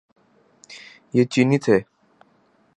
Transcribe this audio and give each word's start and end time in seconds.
یہ 1.15 1.23
چینی 1.31 1.57
تھے۔ 1.63 1.77